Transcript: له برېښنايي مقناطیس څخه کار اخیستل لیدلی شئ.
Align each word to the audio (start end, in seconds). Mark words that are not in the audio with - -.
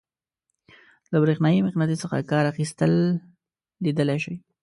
له 1.11 1.17
برېښنايي 1.23 1.65
مقناطیس 1.67 1.99
څخه 2.03 2.27
کار 2.31 2.45
اخیستل 2.51 2.91
لیدلی 3.83 4.17
شئ. 4.23 4.35